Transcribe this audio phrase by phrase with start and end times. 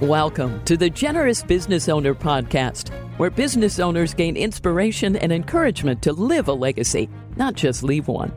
[0.00, 6.12] Welcome to the Generous Business Owner Podcast, where business owners gain inspiration and encouragement to
[6.12, 8.32] live a legacy, not just leave one.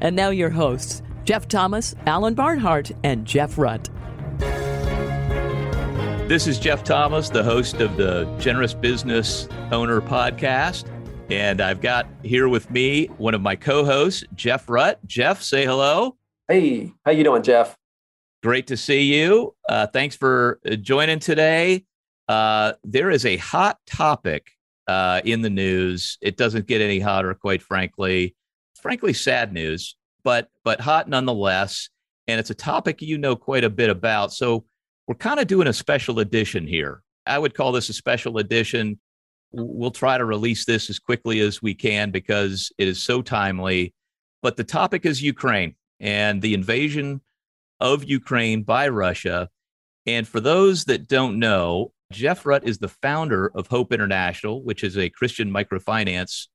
[0.00, 3.88] And now, your hosts, Jeff Thomas, Alan Barnhart, and Jeff Rutt.
[6.28, 10.90] This is Jeff Thomas, the host of the Generous Business Owner Podcast.
[11.30, 14.96] And I've got here with me one of my co-hosts, Jeff Rutt.
[15.06, 16.16] Jeff, say hello.
[16.48, 17.76] Hey, how you doing, Jeff?
[18.46, 19.56] Great to see you.
[19.68, 21.84] Uh, thanks for uh, joining today.
[22.28, 24.52] Uh, there is a hot topic
[24.86, 26.16] uh, in the news.
[26.20, 28.36] It doesn't get any hotter, quite frankly.
[28.80, 31.88] Frankly, sad news, but but hot nonetheless.
[32.28, 34.32] And it's a topic you know quite a bit about.
[34.32, 34.64] So
[35.08, 37.02] we're kind of doing a special edition here.
[37.26, 39.00] I would call this a special edition.
[39.50, 43.92] We'll try to release this as quickly as we can because it is so timely.
[44.40, 47.22] But the topic is Ukraine and the invasion
[47.80, 49.48] of Ukraine by Russia.
[50.06, 54.84] And for those that don't know, Jeff Rutt is the founder of Hope International, which
[54.84, 56.46] is a Christian microfinance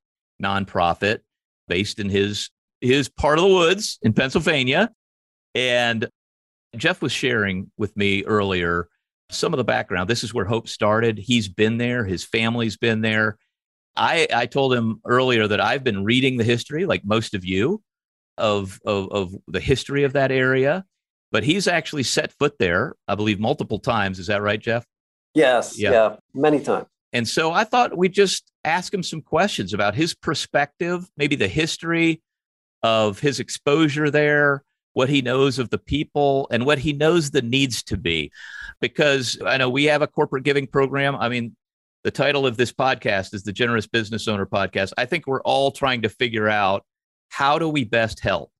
[0.41, 1.19] nonprofit
[1.67, 4.91] based in his his part of the woods in Pennsylvania.
[5.53, 6.09] And
[6.75, 8.87] Jeff was sharing with me earlier
[9.29, 10.09] some of the background.
[10.09, 11.17] This is where Hope started.
[11.17, 13.37] He's been there, his family's been there.
[13.95, 17.83] I, I told him earlier that I've been reading the history, like most of you,
[18.37, 20.85] of, of, of the history of that area
[21.31, 24.19] but he's actually set foot there, I believe, multiple times.
[24.19, 24.85] Is that right, Jeff?
[25.33, 25.79] Yes.
[25.79, 25.91] Yeah.
[25.91, 26.87] yeah many times.
[27.13, 31.47] And so I thought we'd just ask him some questions about his perspective, maybe the
[31.47, 32.21] history
[32.83, 37.41] of his exposure there, what he knows of the people, and what he knows the
[37.41, 38.31] needs to be.
[38.79, 41.15] Because I know we have a corporate giving program.
[41.15, 41.55] I mean,
[42.03, 44.93] the title of this podcast is the Generous Business Owner Podcast.
[44.97, 46.83] I think we're all trying to figure out
[47.29, 48.51] how do we best help?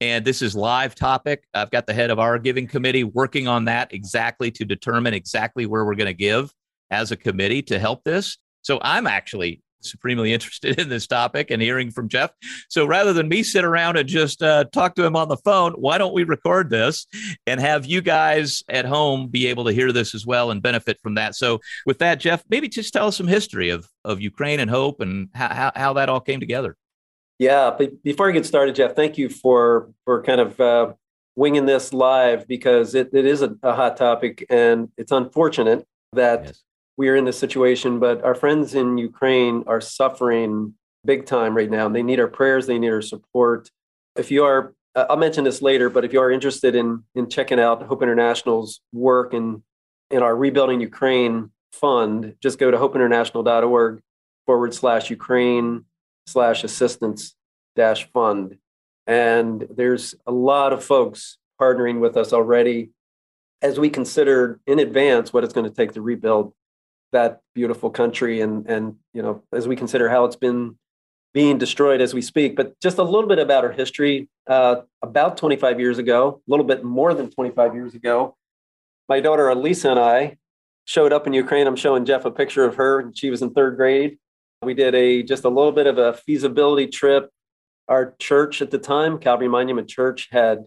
[0.00, 1.44] And this is live topic.
[1.52, 5.66] I've got the head of our giving committee working on that exactly to determine exactly
[5.66, 6.52] where we're going to give
[6.90, 8.38] as a committee to help this.
[8.62, 12.30] So I'm actually supremely interested in this topic and hearing from Jeff.
[12.70, 15.72] So rather than me sit around and just uh, talk to him on the phone,
[15.72, 17.06] why don't we record this
[17.46, 20.98] and have you guys at home be able to hear this as well and benefit
[21.02, 21.34] from that?
[21.34, 25.00] So with that, Jeff, maybe just tell us some history of of Ukraine and hope
[25.00, 26.76] and how, how that all came together.
[27.40, 30.92] Yeah, but before I get started, Jeff, thank you for for kind of uh,
[31.36, 36.44] winging this live because it, it is a, a, hot topic and it's unfortunate that
[36.44, 36.62] yes.
[36.98, 37.98] we are in this situation.
[37.98, 40.74] But our friends in Ukraine are suffering
[41.06, 41.86] big time right now.
[41.86, 42.66] and They need our prayers.
[42.66, 43.70] They need our support.
[44.16, 47.58] If you are, I'll mention this later, but if you are interested in in checking
[47.58, 49.62] out Hope International's work in
[50.10, 54.02] in our Rebuilding Ukraine fund, just go to hopeinternational.org
[54.44, 55.86] forward slash Ukraine
[56.30, 57.34] slash assistance
[57.76, 58.56] dash fund.
[59.06, 62.90] And there's a lot of folks partnering with us already
[63.62, 66.54] as we consider in advance what it's going to take to rebuild
[67.12, 70.78] that beautiful country and and you know as we consider how it's been
[71.34, 72.56] being destroyed as we speak.
[72.56, 74.28] But just a little bit about our history.
[74.46, 78.36] Uh, about 25 years ago a little bit more than 25 years ago
[79.08, 80.36] my daughter elisa and i
[80.86, 81.68] showed up in ukraine.
[81.68, 83.12] I'm showing jeff a picture of her.
[83.14, 84.18] She was in third grade
[84.62, 87.30] we did a just a little bit of a feasibility trip.
[87.88, 90.64] Our church at the time, Calvary Monument Church, had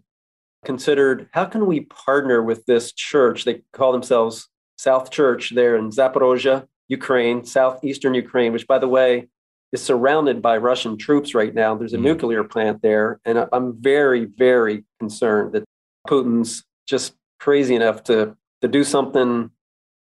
[0.65, 3.45] considered how can we partner with this church?
[3.45, 9.29] They call themselves South Church there in Zaporozhye, Ukraine, southeastern Ukraine, which, by the way,
[9.71, 11.75] is surrounded by Russian troops right now.
[11.75, 12.03] There's a mm.
[12.03, 13.19] nuclear plant there.
[13.25, 15.63] And I'm very, very concerned that
[16.07, 19.49] Putin's just crazy enough to, to do something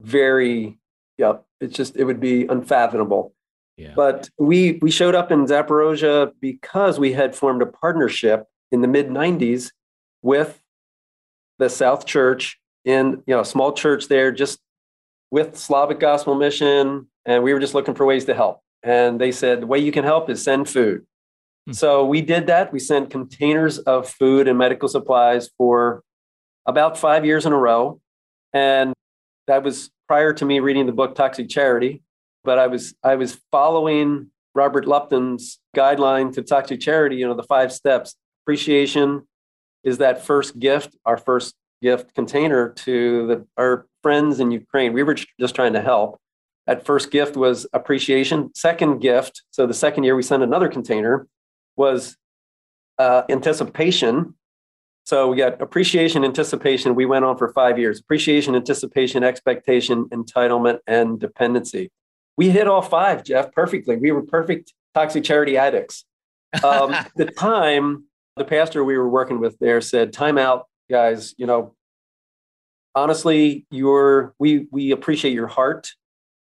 [0.01, 0.79] very,
[1.17, 3.33] yeah, it's just, it would be unfathomable.
[3.95, 8.87] But we we showed up in Zaporozhye because we had formed a partnership in the
[8.87, 9.71] mid 90s
[10.21, 10.61] with
[11.59, 14.59] the South Church in you know a small church there just
[15.31, 18.61] with Slavic Gospel Mission and we were just looking for ways to help.
[18.83, 21.05] And they said the way you can help is send food.
[21.65, 21.73] Hmm.
[21.73, 22.73] So we did that.
[22.73, 26.03] We sent containers of food and medical supplies for
[26.65, 28.01] about 5 years in a row
[28.53, 28.93] and
[29.47, 32.03] that was prior to me reading the book Toxic Charity
[32.43, 37.17] but I was I was following Robert Lupton's guideline to toxic charity.
[37.17, 38.15] You know, the five steps.
[38.43, 39.27] Appreciation
[39.83, 44.93] is that first gift, our first gift container to the, our friends in Ukraine.
[44.93, 46.19] We were just trying to help.
[46.67, 48.51] That first gift was appreciation.
[48.55, 51.27] Second gift, so the second year we sent another container,
[51.75, 52.17] was
[52.97, 54.35] uh, anticipation.
[55.05, 56.93] So we got appreciation, anticipation.
[56.93, 57.99] We went on for five years.
[57.99, 61.91] Appreciation, anticipation, expectation, entitlement, and dependency
[62.39, 63.97] we hit all five, Jeff, perfectly.
[63.97, 66.05] We were perfect toxic charity addicts.
[66.63, 68.05] Um, the time,
[68.37, 71.35] the pastor we were working with there said, "Time out, guys.
[71.37, 71.75] You know,
[72.95, 75.91] honestly, your we we appreciate your heart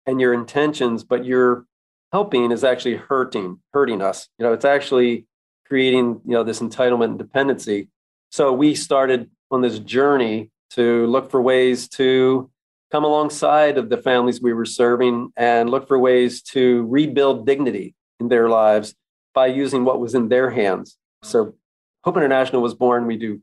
[0.05, 1.65] and your intentions, but your
[2.11, 4.29] helping is actually hurting hurting us.
[4.37, 5.25] You know, it's actually
[5.65, 7.89] creating you know this entitlement and dependency.
[8.29, 12.51] So we started on this journey to look for ways to
[12.91, 17.95] come alongside of the families we were serving and look for ways to rebuild dignity
[18.19, 18.95] in their lives
[19.33, 20.97] by using what was in their hands.
[21.23, 21.55] So
[22.03, 23.05] Hope International was born.
[23.05, 23.41] We do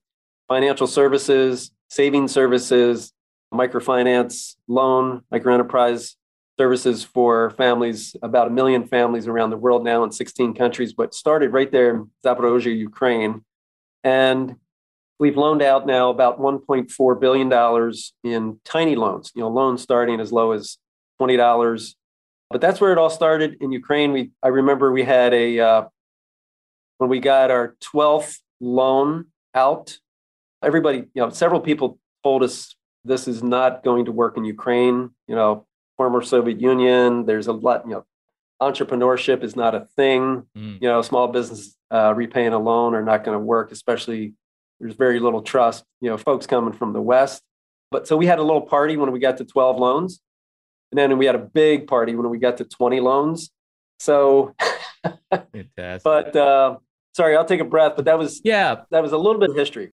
[0.49, 3.13] financial services, saving services,
[3.53, 6.15] microfinance, loan, microenterprise
[6.59, 11.15] services for families, about a million families around the world now in 16 countries, but
[11.15, 13.45] started right there in Zaporozhye, Ukraine.
[14.03, 14.57] And
[15.19, 17.93] we've loaned out now about $1.4 billion
[18.25, 20.79] in tiny loans, you know, loans starting as low as
[21.21, 21.95] $20.
[22.51, 24.13] But that's where it all started in Ukraine.
[24.13, 25.85] We, I remember we had a, uh,
[26.99, 29.99] when we got our 12th loan out,
[30.63, 32.77] everybody, you know, several people told us
[33.07, 35.11] this is not going to work in Ukraine.
[35.29, 35.67] You know,
[35.97, 37.25] former Soviet Union.
[37.25, 37.85] There's a lot.
[37.87, 38.05] You know,
[38.61, 40.45] entrepreneurship is not a thing.
[40.57, 40.83] Mm.
[40.83, 43.73] You know, small business uh, repaying a loan are not going to work.
[43.73, 44.35] Especially,
[44.81, 45.85] there's very little trust.
[46.01, 47.43] You know, folks coming from the West.
[47.91, 50.21] But so we had a little party when we got to 12 loans,
[50.91, 53.51] and then we had a big party when we got to 20 loans.
[53.99, 54.55] So,
[55.31, 56.03] fantastic.
[56.03, 56.77] But uh,
[57.15, 57.93] sorry, I'll take a breath.
[57.97, 59.93] But that was yeah, that was a little bit of history.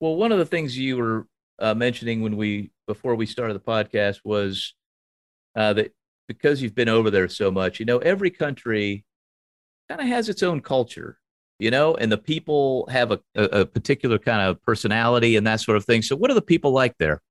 [0.00, 1.26] Well, one of the things you were
[1.58, 4.74] uh, mentioning when we before we started the podcast was
[5.56, 5.92] uh, that
[6.28, 9.04] because you've been over there so much, you know, every country
[9.88, 11.18] kind of has its own culture,
[11.58, 15.60] you know, and the people have a, a, a, particular kind of personality and that
[15.60, 16.02] sort of thing.
[16.02, 17.22] So, what are the people like there?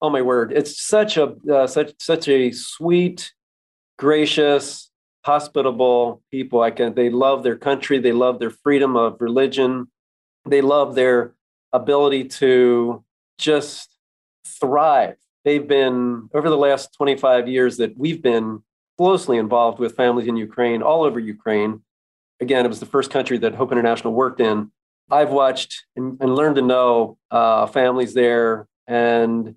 [0.00, 0.52] Oh my word!
[0.52, 3.32] It's such a uh, such such a sweet,
[3.98, 4.90] gracious,
[5.24, 6.62] hospitable people.
[6.62, 6.94] I can.
[6.94, 7.98] They love their country.
[7.98, 9.88] They love their freedom of religion.
[10.46, 11.34] They love their
[11.72, 13.04] ability to
[13.38, 13.96] just
[14.46, 15.16] thrive.
[15.44, 18.62] They've been, over the last 25 years that we've been
[18.96, 21.82] closely involved with families in Ukraine, all over Ukraine.
[22.44, 24.70] Again, it was the first country that Hope International worked in.
[25.10, 29.54] I've watched and, and learned to know uh, families there, and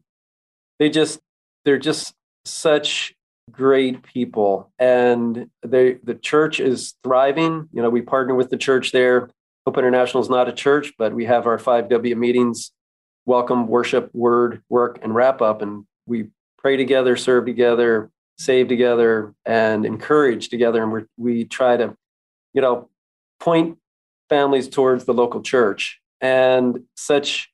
[0.80, 1.20] they just,
[1.66, 2.14] they're just
[2.46, 3.14] such
[3.50, 8.92] great people and they the church is thriving you know we partner with the church
[8.92, 9.30] there
[9.68, 12.72] Hope International is not a church, but we have our 5W meetings
[13.26, 15.62] welcome, worship, word, work, and wrap up.
[15.62, 20.82] And we pray together, serve together, save together, and encourage together.
[20.82, 21.98] And we we try to,
[22.58, 22.90] you know,
[23.40, 23.78] point
[24.30, 26.00] families towards the local church.
[26.20, 27.52] And such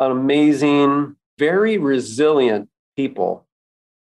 [0.00, 3.46] an amazing, very resilient people.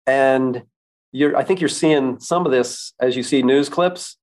[0.08, 0.64] And
[1.12, 4.16] you're, I think you're seeing some of this as you see news clips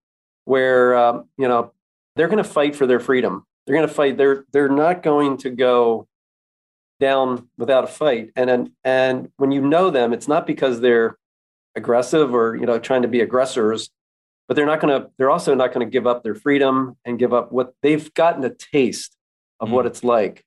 [0.44, 1.72] where, um, you know,
[2.18, 3.46] they're going to fight for their freedom.
[3.66, 4.18] They're going to fight.
[4.18, 6.10] They're they're not going to go
[7.00, 8.32] down without a fight.
[8.36, 11.18] And and and when you know them, it's not because they're
[11.78, 13.92] aggressive or you know trying to be aggressors,
[14.52, 15.10] but they're not going to.
[15.18, 18.44] They're also not going to give up their freedom and give up what they've gotten
[18.44, 19.16] a taste
[19.62, 19.72] of mm.
[19.72, 20.44] what it's like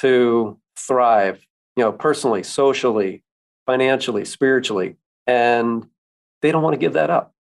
[0.00, 1.42] to thrive.
[1.74, 3.24] You know, personally, socially,
[3.64, 5.88] financially, spiritually, and
[6.42, 7.32] they don't want to give that up.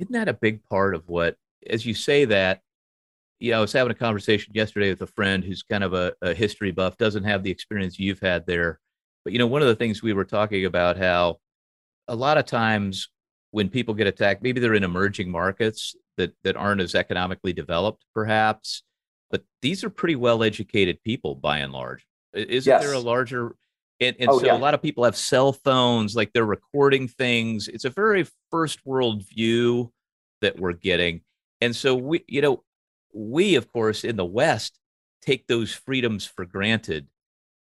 [0.00, 1.36] Isn't that a big part of what
[1.70, 2.62] as you say that,
[3.38, 6.12] you know, I was having a conversation yesterday with a friend who's kind of a,
[6.22, 8.80] a history buff, doesn't have the experience you've had there.
[9.22, 11.36] But, you know, one of the things we were talking about how
[12.08, 13.10] a lot of times
[13.52, 18.04] when people get attacked, maybe they're in emerging markets that, that aren't as economically developed,
[18.12, 18.82] perhaps,
[19.30, 22.04] but these are pretty well educated people by and large.
[22.34, 22.82] Isn't yes.
[22.82, 23.54] there a larger
[24.00, 24.56] and, and oh, so yeah.
[24.56, 27.68] a lot of people have cell phones, like they're recording things.
[27.68, 29.92] It's a very first world view
[30.40, 31.20] that we're getting.
[31.60, 32.64] And so we, you know,
[33.14, 34.78] we of course in the West
[35.20, 37.06] take those freedoms for granted.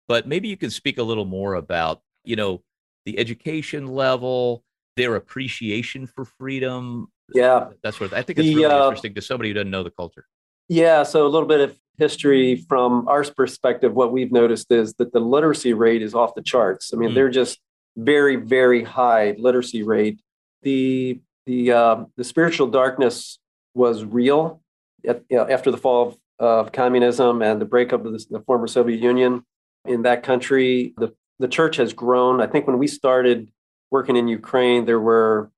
[0.07, 2.63] But maybe you can speak a little more about, you know,
[3.05, 4.63] the education level,
[4.99, 7.07] their appreciation for freedom.
[7.33, 9.83] Yeah, that's what I think it's the, really uh, interesting to somebody who doesn't know
[9.83, 10.25] the culture.
[10.67, 13.93] Yeah, so a little bit of history from our perspective.
[13.93, 16.93] What we've noticed is that the literacy rate is off the charts.
[16.93, 17.15] I mean, mm.
[17.15, 17.59] they're just
[17.95, 20.19] very, very high literacy rate.
[20.63, 23.39] The the uh, the spiritual darkness
[23.73, 24.61] was real
[25.07, 28.39] at, you know, after the fall of, of, communism and the breakup of the, the,
[28.41, 29.45] former Soviet Union
[29.85, 30.93] in that country.
[30.97, 32.41] The, the church has grown.
[32.41, 33.49] I think when we started
[33.91, 35.51] working in Ukraine, there were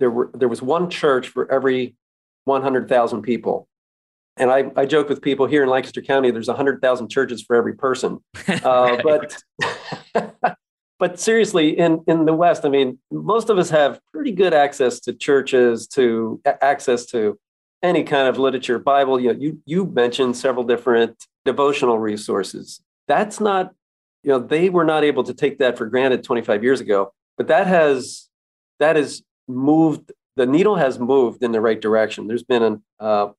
[0.00, 1.96] there were there was one church for every
[2.44, 3.68] 100,000 people.
[4.36, 7.74] And I, I joke with people here in Lancaster County, there's 100,000 churches for every
[7.74, 8.20] person.
[8.48, 9.42] Uh, but
[10.98, 15.00] but seriously, in, in the West, I mean, most of us have pretty good access
[15.00, 17.38] to churches, to access to
[17.82, 19.18] any kind of literature, Bible.
[19.20, 22.80] You know, you you mentioned several different devotional resources.
[23.08, 23.72] That's not
[24.26, 27.12] you know, they were not able to take that for granted 25 years ago.
[27.36, 28.28] But that has
[28.78, 30.12] that has moved.
[30.36, 32.26] The needle has moved in the right direction.
[32.26, 33.32] There's been a uh,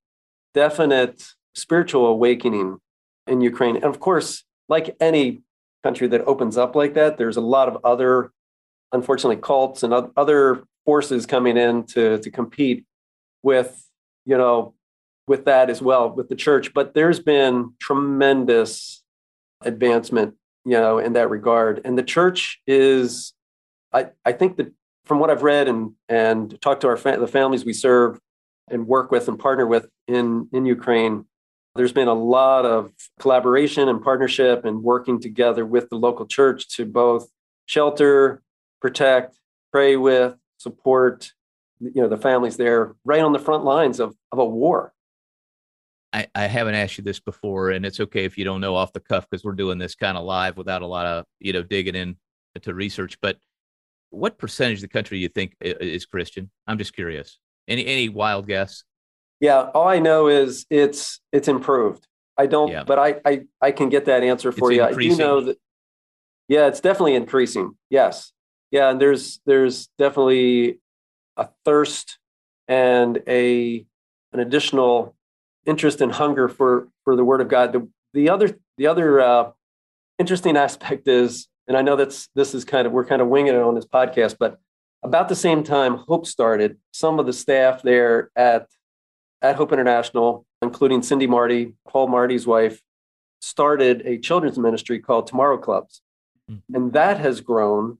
[0.53, 1.23] definite
[1.53, 2.77] spiritual awakening
[3.27, 5.41] in Ukraine, and of course, like any
[5.83, 8.31] country that opens up like that, there's a lot of other,
[8.91, 12.85] unfortunately, cults and other forces coming in to to compete
[13.43, 13.85] with
[14.25, 14.73] you know
[15.27, 16.73] with that as well with the church.
[16.73, 19.03] But there's been tremendous
[19.61, 20.35] advancement,
[20.65, 23.33] you know, in that regard, and the church is,
[23.93, 24.71] I I think that
[25.05, 28.19] from what I've read and and talked to our fa- the families we serve
[28.69, 31.25] and work with and partner with in in Ukraine,
[31.75, 36.67] there's been a lot of collaboration and partnership and working together with the local church
[36.75, 37.29] to both
[37.65, 38.41] shelter,
[38.81, 39.37] protect,
[39.71, 41.31] pray with, support
[41.79, 44.93] you know the families there right on the front lines of, of a war.
[46.13, 48.93] I, I haven't asked you this before, and it's okay if you don't know off
[48.93, 51.63] the cuff because we're doing this kind of live without a lot of you know
[51.63, 52.17] digging in
[52.61, 53.19] to research.
[53.21, 53.37] But
[54.17, 56.49] what percentage of the country do you think is Christian?
[56.65, 57.39] I'm just curious.
[57.67, 58.83] Any any wild guess?
[59.39, 62.07] Yeah, all I know is it's it's improved.
[62.37, 62.83] I don't, yeah.
[62.83, 64.85] but I, I I can get that answer for it's you.
[64.85, 65.13] Increasing.
[65.13, 65.57] I do know that.
[66.47, 67.75] Yeah, it's definitely increasing.
[67.89, 68.31] Yes,
[68.71, 70.79] yeah, and there's there's definitely
[71.35, 72.19] a thirst
[72.67, 73.85] and a
[74.33, 75.15] an additional
[75.65, 77.73] interest and hunger for for the Word of God.
[77.73, 79.51] The the other the other uh,
[80.19, 83.53] interesting aspect is, and I know that's this is kind of we're kind of winging
[83.53, 84.59] it on this podcast, but
[85.03, 88.67] about the same time Hope started, some of the staff there at
[89.41, 92.81] at Hope International, including Cindy Marty, Paul Marty's wife,
[93.39, 96.01] started a children's ministry called Tomorrow Clubs.
[96.49, 96.75] Mm-hmm.
[96.75, 97.99] And that has grown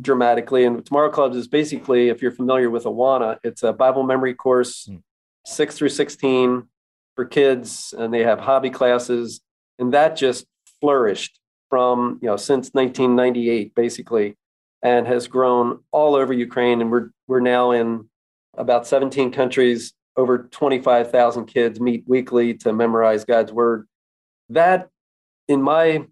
[0.00, 0.64] dramatically.
[0.64, 4.86] And Tomorrow Clubs is basically, if you're familiar with Awana, it's a Bible memory course,
[4.86, 4.98] mm-hmm.
[5.44, 6.68] six through 16
[7.16, 9.40] for kids, and they have hobby classes.
[9.78, 10.46] And that just
[10.80, 14.36] flourished from, you know, since 1998, basically,
[14.82, 16.80] and has grown all over Ukraine.
[16.80, 18.08] And we're, we're now in
[18.56, 23.86] about 17 countries over 25,000 kids meet weekly to memorize God's word.
[24.48, 24.88] That,
[25.46, 26.04] in my,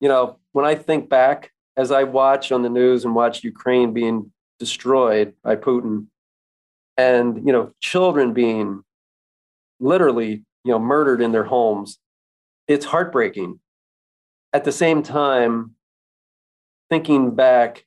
[0.00, 3.92] you know, when I think back as I watch on the news and watch Ukraine
[3.92, 6.06] being destroyed by Putin
[6.96, 8.82] and, you know, children being
[9.80, 11.98] literally, you know, murdered in their homes,
[12.68, 13.60] it's heartbreaking.
[14.54, 15.74] At the same time,
[16.88, 17.84] thinking back,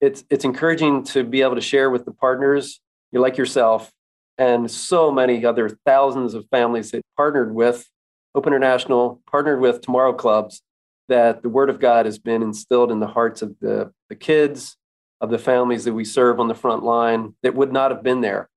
[0.00, 2.80] it's it's encouraging to be able to share with the partners,
[3.12, 3.90] you like yourself,
[4.36, 7.88] and so many other thousands of families that partnered with
[8.34, 10.60] Hope International, partnered with Tomorrow Clubs,
[11.08, 14.76] that the Word of God has been instilled in the hearts of the, the kids,
[15.22, 18.20] of the families that we serve on the front line that would not have been
[18.20, 18.50] there.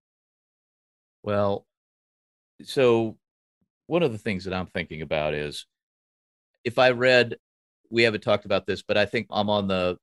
[1.23, 1.65] Well,
[2.63, 3.17] so
[3.87, 5.65] one of the things that I'm thinking about is
[6.63, 7.37] if I read,
[7.89, 9.97] we haven't talked about this, but I think I'm on the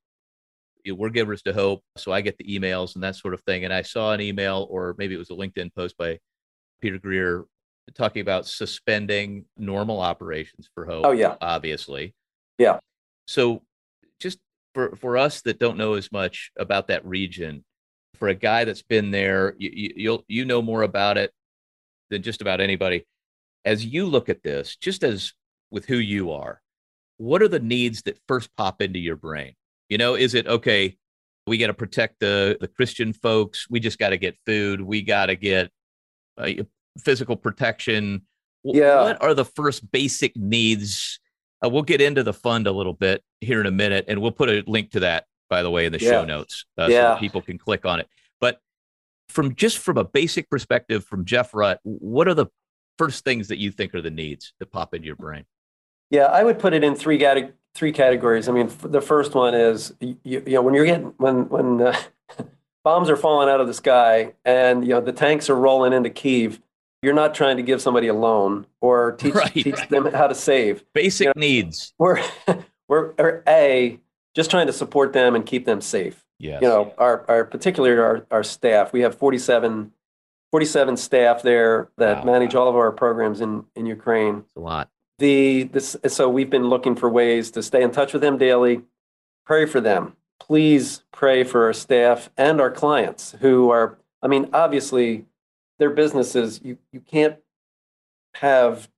[0.93, 1.83] we're givers to hope.
[1.97, 3.65] So I get the emails and that sort of thing.
[3.65, 6.19] And I saw an email, or maybe it was a LinkedIn post by
[6.81, 7.45] Peter Greer
[7.95, 11.07] talking about suspending normal operations for hope.
[11.07, 11.37] Oh, yeah.
[11.41, 12.15] Obviously.
[12.59, 12.79] Yeah.
[13.27, 13.63] So
[14.21, 14.39] just
[14.75, 17.65] for, for us that don't know as much about that region,
[18.15, 21.33] for a guy that's been there, you, you, you'll, you know more about it
[22.11, 23.05] than just about anybody.
[23.65, 25.33] As you look at this, just as
[25.77, 26.63] with who you are,
[27.19, 29.53] what are the needs that first pop into your brain?
[29.91, 30.97] You know, is it okay?
[31.47, 33.67] We got to protect the the Christian folks.
[33.69, 34.81] We just got to get food.
[34.81, 35.71] We got to get
[36.39, 36.65] uh,
[37.05, 38.23] physical protection.
[38.65, 39.03] Yeah.
[39.03, 41.21] What are the first basic needs?
[41.63, 44.33] Uh, we'll get into the fund a little bit here in a minute, and we'll
[44.33, 46.11] put a link to that, by the way, in the yeah.
[46.11, 47.15] show notes, uh, yeah.
[47.15, 48.09] so people can click on it.
[48.41, 48.61] But
[49.29, 52.47] from just from a basic perspective, from Jeff Rutt, what are the
[52.97, 55.45] first things that you think are the needs that pop into your brain?
[56.11, 57.19] Yeah, I would put it in three
[57.77, 58.49] three categories.
[58.49, 61.97] I mean, the first one is you, you know when you're getting when when uh,
[62.85, 66.11] bombs are falling out of the sky and you know the tanks are rolling into
[66.11, 66.61] Kiev.
[67.03, 69.91] You're not trying to give somebody a loan or teach right, teach right.
[69.91, 70.85] them how to save.
[70.93, 71.93] Basic you know, needs.
[71.99, 72.23] We're
[72.89, 74.01] we're a
[74.35, 76.25] just trying to support them and keep them safe.
[76.39, 76.63] Yes.
[76.63, 78.93] You know, our our particularly our our staff.
[78.93, 79.93] We have 47
[80.53, 82.33] 47 staff there that wow.
[82.33, 84.45] manage all of our programs in in Ukraine.
[84.47, 88.13] It's a lot the this so we've been looking for ways to stay in touch
[88.13, 88.83] with them daily
[89.45, 90.17] pray for them.
[90.39, 95.25] Please pray for our staff and our clients who are i mean obviously
[95.79, 97.37] their businesses you you can't
[98.35, 98.89] have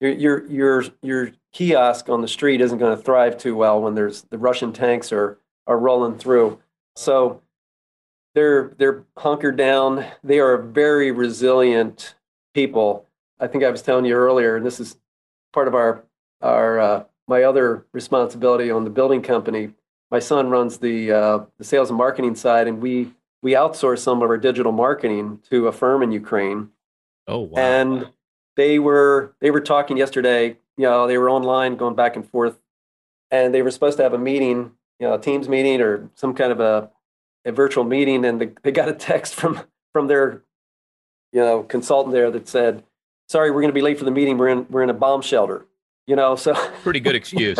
[0.00, 3.94] your your your your kiosk on the street isn't going to thrive too well when
[3.94, 6.58] there's the russian tanks are are rolling through.
[6.96, 7.42] So
[8.34, 10.04] they're they're hunkered down.
[10.24, 12.16] They are very resilient
[12.54, 13.06] people.
[13.38, 14.96] I think i was telling you earlier and this is
[15.52, 16.04] part of our
[16.40, 19.70] our uh, my other responsibility on the building company,
[20.10, 23.12] my son runs the uh, the sales and marketing side, and we
[23.42, 26.70] we outsource some of our digital marketing to a firm in Ukraine.
[27.26, 27.60] Oh wow!
[27.60, 28.08] And
[28.56, 30.56] they were they were talking yesterday.
[30.76, 32.58] You know, they were online, going back and forth,
[33.30, 36.34] and they were supposed to have a meeting, you know, a Teams meeting or some
[36.34, 36.90] kind of a
[37.44, 39.60] a virtual meeting, and the, they got a text from
[39.92, 40.42] from their
[41.32, 42.84] you know consultant there that said,
[43.28, 44.38] "Sorry, we're going to be late for the meeting.
[44.38, 45.66] We're in we're in a bomb shelter."
[46.06, 47.58] You know, so pretty good excuse.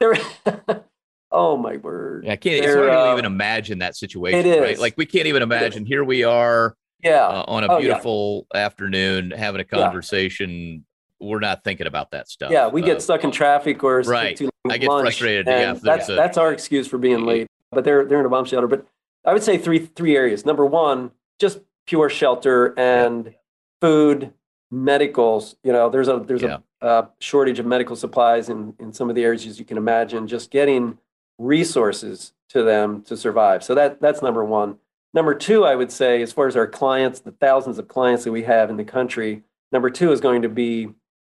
[1.30, 2.24] oh my word!
[2.24, 2.64] Yeah, I can't.
[2.64, 4.40] It's hard uh, to even imagine that situation.
[4.40, 4.60] It is.
[4.60, 4.78] Right?
[4.78, 5.86] Like we can't even imagine.
[5.86, 6.76] Here we are.
[7.02, 7.26] Yeah.
[7.26, 8.60] Uh, on a oh, beautiful yeah.
[8.60, 10.84] afternoon, having a conversation.
[11.20, 11.28] Yeah.
[11.28, 12.50] We're not thinking about that stuff.
[12.50, 14.38] Yeah, we get uh, stuck in traffic or right.
[14.68, 15.46] I get frustrated.
[15.46, 17.46] Yeah, that's a, that's our excuse for being late.
[17.70, 18.66] But they're they're in a bomb shelter.
[18.66, 18.86] But
[19.24, 20.44] I would say three three areas.
[20.44, 23.34] Number one, just pure shelter and
[23.80, 24.34] food,
[24.70, 25.56] medicals.
[25.62, 26.58] You know, there's a there's yeah.
[26.80, 29.76] a, a, shortage of medical supplies in in some of the areas as you can
[29.76, 30.26] imagine.
[30.26, 30.98] Just getting
[31.38, 33.62] resources to them to survive.
[33.62, 34.78] So that that's number one.
[35.14, 38.32] Number two, I would say, as far as our clients, the thousands of clients that
[38.32, 39.42] we have in the country,
[39.72, 40.90] number two is going to be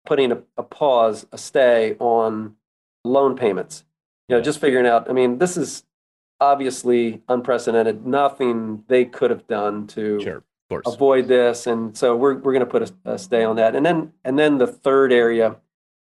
[0.04, 2.56] putting a, a pause, a stay on
[3.04, 3.84] loan payments.
[4.28, 5.08] You know, just figuring out.
[5.08, 5.84] I mean, this is
[6.40, 8.06] obviously unprecedented.
[8.06, 10.42] Nothing they could have done to sure,
[10.86, 13.74] avoid this, and so we're we're going to put a, a, stay on that.
[13.74, 15.56] And then and then the third area,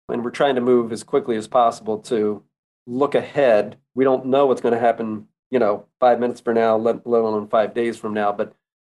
[0.08, 2.42] and we're trying to move as quickly as possible to
[2.86, 3.78] look ahead.
[3.94, 7.22] We don't know what's going to happen, you know, five minutes from now, let, let
[7.22, 8.32] alone five days from now.
[8.32, 8.54] But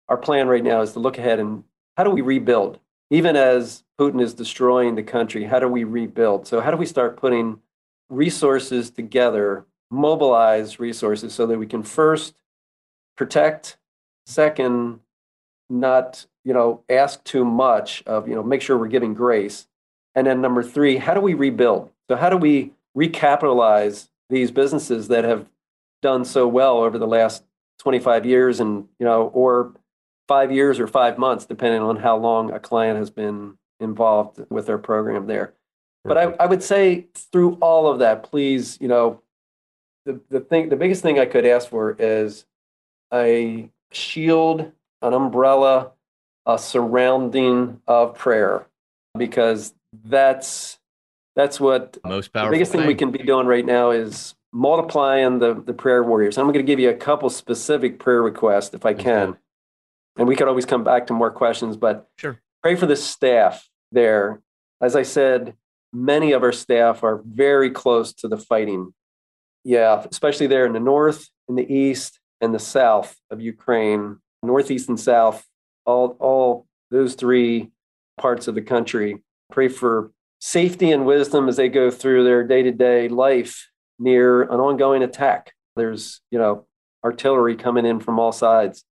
[0.09, 1.63] our plan right now is to look ahead and
[1.95, 2.79] how do we rebuild?
[3.09, 6.47] Even as Putin is destroying the country, how do we rebuild?
[6.47, 7.59] So how do we start putting
[8.09, 12.35] resources together mobilize resources so that we can first
[13.15, 13.77] protect,
[14.25, 14.99] second,
[15.69, 19.67] not you know ask too much of you know make sure we're giving grace,
[20.15, 21.91] and then number three, how do we rebuild?
[22.09, 25.47] So how do we recapitalize these businesses that have
[26.01, 27.43] done so well over the last
[27.79, 29.73] 25 years and you know or
[30.27, 34.65] five years or five months depending on how long a client has been involved with
[34.65, 35.53] their program there.
[36.03, 39.21] But I, I, would say through all of that please you know
[40.05, 42.45] the, the thing the biggest thing I could ask for is
[43.13, 45.91] a shield, an umbrella,
[46.45, 48.67] a surrounding of prayer,
[49.17, 49.73] because
[50.05, 50.79] that's
[51.35, 52.49] that's what most powerful.
[52.49, 56.03] The biggest thing, thing we can be doing right now is multiplying the the prayer
[56.03, 56.37] warriors.
[56.37, 59.39] I'm going to give you a couple specific prayer requests if I can, okay.
[60.17, 61.77] and we could always come back to more questions.
[61.77, 64.41] But sure, pray for the staff there.
[64.79, 65.55] As I said,
[65.91, 68.93] many of our staff are very close to the fighting
[69.67, 74.89] yeah, especially there in the north, in the east, and the south of Ukraine, northeast
[74.89, 75.45] and south,
[75.85, 77.71] all, all those three
[78.17, 79.23] parts of the country.
[79.51, 83.69] Pray for safety and wisdom as they go through their day to day life
[83.99, 85.53] near an ongoing attack.
[85.75, 86.65] There's, you know,
[87.03, 88.83] artillery coming in from all sides.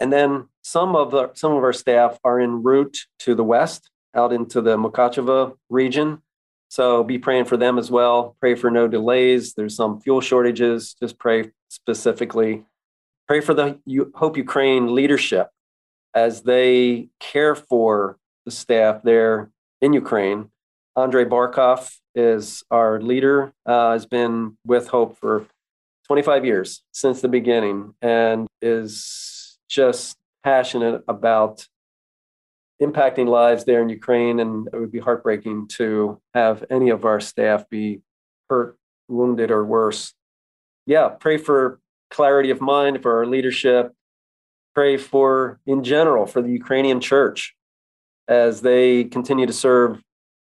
[0.00, 3.90] And then some of the some of our staff are en route to the west,
[4.14, 6.22] out into the Mukachevo region,
[6.68, 8.36] so be praying for them as well.
[8.40, 9.54] Pray for no delays.
[9.54, 10.94] There's some fuel shortages.
[10.94, 12.64] Just pray specifically.
[13.28, 13.78] Pray for the
[14.14, 15.50] Hope Ukraine leadership
[16.14, 19.50] as they care for the staff there
[19.82, 20.50] in Ukraine.
[20.96, 25.46] Andrei Barkov is our leader, uh, has been with Hope for
[26.06, 31.66] 25 years since the beginning and is just passionate about
[32.80, 34.40] impacting lives there in Ukraine.
[34.40, 38.00] And it would be heartbreaking to have any of our staff be
[38.48, 40.14] hurt, wounded, or worse.
[40.86, 41.78] Yeah, pray for
[42.10, 43.92] clarity of mind for our leadership.
[44.74, 47.54] Pray for, in general, for the Ukrainian church
[48.28, 50.00] as they continue to serve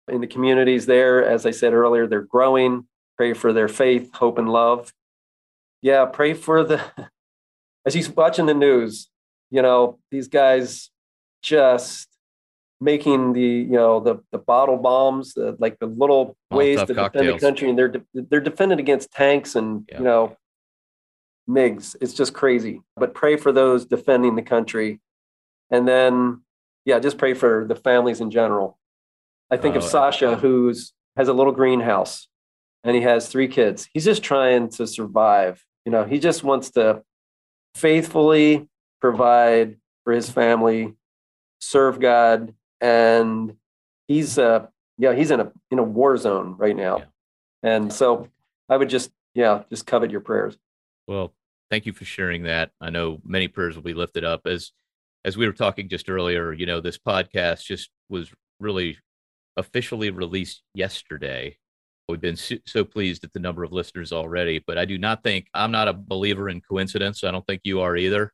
[0.08, 1.24] in the communities there.
[1.24, 2.86] As I said earlier, they're growing.
[3.16, 4.92] Pray for their faith, hope, and love.
[5.82, 6.80] Yeah, pray for the,
[7.86, 9.08] as he's watching the news,
[9.50, 10.90] you know, these guys
[11.42, 12.08] just
[12.80, 17.12] making the you know the the bottle bombs, the, like the little ways to cocktails.
[17.12, 19.98] defend the country, and they're de- they're defended against tanks and yeah.
[19.98, 20.36] you know
[21.48, 21.96] MiGs.
[22.00, 22.80] It's just crazy.
[22.96, 25.00] But pray for those defending the country,
[25.70, 26.42] and then
[26.84, 28.78] yeah, just pray for the families in general.
[29.50, 32.28] I think oh, of Sasha, who's has a little greenhouse,
[32.82, 33.88] and he has three kids.
[33.92, 35.64] He's just trying to survive.
[35.84, 37.02] You know, he just wants to
[37.74, 38.68] faithfully
[39.00, 40.94] provide for his family,
[41.60, 43.56] serve God, and
[44.06, 44.66] he's uh
[44.98, 47.04] yeah he's in a in a war zone right now yeah.
[47.62, 48.28] and so
[48.68, 50.56] i would just yeah just covet your prayers
[51.06, 51.34] well
[51.70, 54.72] thank you for sharing that i know many prayers will be lifted up as
[55.24, 58.98] as we were talking just earlier you know this podcast just was really
[59.56, 61.56] officially released yesterday
[62.08, 65.46] We've been so pleased at the number of listeners already, but I do not think
[65.54, 67.24] I'm not a believer in coincidence.
[67.24, 68.30] I don't think you are either.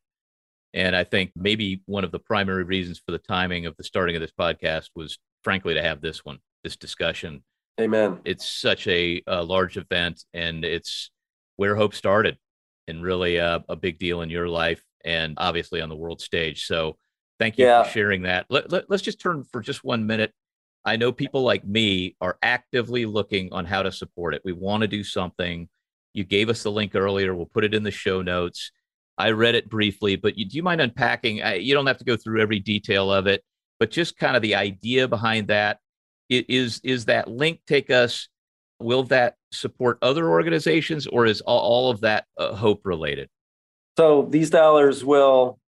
[0.75, 4.17] And I think maybe one of the primary reasons for the timing of the starting
[4.17, 7.45] of this podcast was, frankly, to have this one, this discussion.
[7.81, 8.19] Amen.
[8.25, 11.11] It's such a, a large event, and it's
[11.57, 12.39] where hope started,
[12.91, 16.67] and really a, a, big deal in your life, and obviously on the world stage.
[16.67, 16.97] So,
[17.39, 17.83] thank you yeah.
[17.83, 18.47] for sharing that.
[18.51, 20.33] Let, let, let's just turn for just one minute
[20.85, 24.43] I know people like me are actively looking on how to support it.
[24.45, 25.69] We want to do something.
[26.15, 27.35] You gave us the link earlier.
[27.35, 28.73] We'll put it in the show notes.
[29.19, 31.43] I read it briefly, but you, do you mind unpacking?
[31.43, 33.45] I, you don't have to go through every detail of it,
[33.79, 35.79] but just kind of the idea behind that.
[36.31, 38.29] Is is that link take us?
[38.79, 43.29] Will that support other organizations, or is all, of that uh, hope related?
[43.97, 45.59] So these dollars will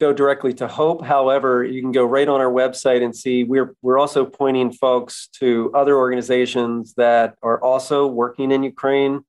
[0.00, 1.04] go directly to Hope.
[1.04, 5.28] However, you can go right on our website and see we're we're also pointing folks
[5.38, 9.20] to other organizations that are also working in Ukraine.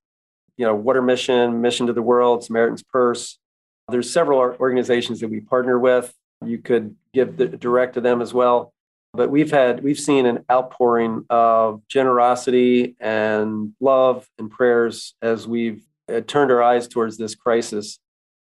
[0.57, 3.37] You know, Water Mission, Mission to the World, Samaritan's Purse.
[3.89, 6.11] There's several organizations that we partner with.
[6.43, 8.72] You could give the direct to them as well.
[9.13, 15.83] But we've had we've seen an outpouring of generosity and love and prayers as we've
[16.11, 17.99] uh, turned our eyes towards this crisis.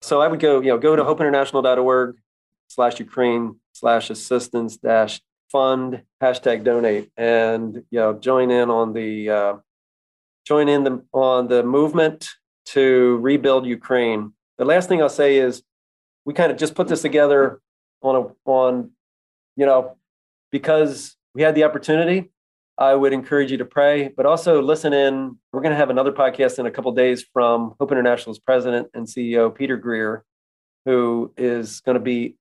[0.00, 2.16] So I would go, you know, go to hopeinternational.org
[2.68, 5.20] slash Ukraine slash assistance dash
[5.50, 9.54] fund hashtag donate and you know join in on the uh,
[10.46, 12.28] join in the, on the movement
[12.64, 14.32] to rebuild Ukraine.
[14.58, 15.62] The last thing I'll say is
[16.24, 17.60] we kind of just put this together
[18.00, 18.90] on a on
[19.56, 19.96] you know
[20.52, 22.30] because we had the opportunity
[22.78, 25.36] I would encourage you to pray, but also listen in.
[25.52, 29.06] We're going to have another podcast in a couple days from Hope International's president and
[29.06, 30.24] CEO, Peter Greer,
[30.84, 32.36] who is going to be,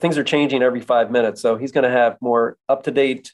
[0.00, 1.40] things are changing every five minutes.
[1.40, 3.32] So he's going to have more up to date,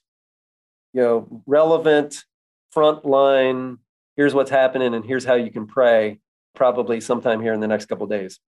[0.93, 2.25] you know, relevant,
[2.71, 3.79] front line,
[4.17, 6.21] here's what's happening and here's how you can pray,
[6.55, 8.39] probably sometime here in the next couple days.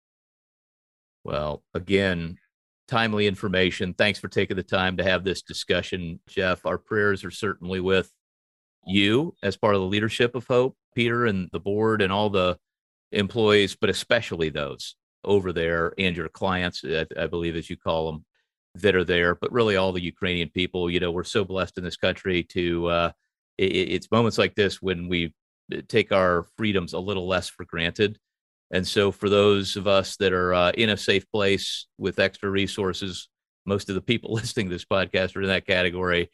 [1.25, 2.39] Well, again,
[2.89, 3.95] timely information.
[3.95, 6.65] Thanks for taking the time to have this discussion, Jeff.
[6.67, 8.11] Our prayers are certainly with
[8.87, 12.59] you as part of the leadership of Hope, Peter, and the board and all the
[13.13, 18.11] employees, but especially those over there and your clients, I, I believe, as you call
[18.11, 18.25] them,
[18.77, 20.91] that are there, but really all the Ukrainian people.
[20.91, 23.11] You know, we're so blessed in this country to, uh,
[23.59, 25.35] it, it's moments like this when we
[25.89, 28.19] take our freedoms a little less for granted
[28.71, 32.51] and so, for those of us that are uh, in a safe place with extra
[32.51, 33.29] resources,
[33.67, 36.31] most of the people listening to this podcast are in that category.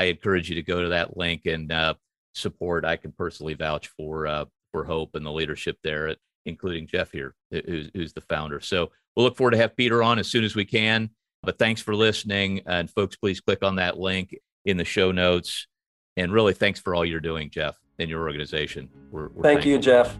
[0.00, 1.94] I encourage you to go to that link and uh,
[2.34, 2.84] support.
[2.84, 6.14] I can personally vouch for uh, for Hope and the leadership there,
[6.46, 8.60] including Jeff here, who's, who's the founder.
[8.60, 11.10] So we'll look forward to have Peter on as soon as we can.
[11.42, 15.68] But thanks for listening, and folks, please click on that link in the show notes.
[16.16, 18.88] And really, thanks for all you're doing, Jeff, and your organization.
[19.12, 19.70] We're, we're Thank thankful.
[19.70, 20.18] you, Jeff.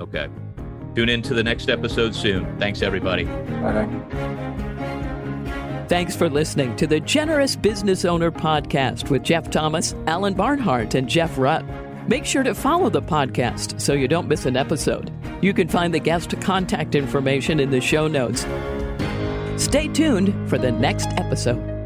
[0.00, 0.28] Okay.
[0.98, 2.58] Tune in to the next episode soon.
[2.58, 3.22] Thanks, everybody.
[3.22, 3.86] Bye.
[5.88, 11.08] Thanks for listening to the Generous Business Owner Podcast with Jeff Thomas, Alan Barnhart, and
[11.08, 11.64] Jeff Rutt.
[12.08, 15.12] Make sure to follow the podcast so you don't miss an episode.
[15.40, 18.44] You can find the guest contact information in the show notes.
[19.56, 21.77] Stay tuned for the next episode.